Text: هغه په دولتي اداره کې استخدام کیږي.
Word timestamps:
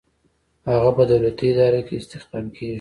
هغه 0.71 0.89
په 0.97 1.03
دولتي 1.11 1.45
اداره 1.51 1.81
کې 1.87 1.93
استخدام 2.01 2.45
کیږي. 2.55 2.69